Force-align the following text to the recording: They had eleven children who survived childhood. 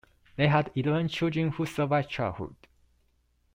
They 0.35 0.47
had 0.47 0.71
eleven 0.73 1.07
children 1.09 1.49
who 1.49 1.67
survived 1.67 2.09
childhood. 2.09 2.55